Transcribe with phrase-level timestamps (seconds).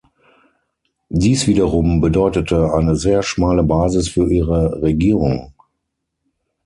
[1.11, 5.53] Dies wiederum bedeutete eine sehr schmale Basis für ihre Regierung.